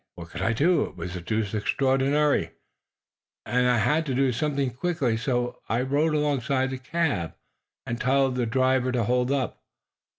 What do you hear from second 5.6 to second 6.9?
I rode alongside the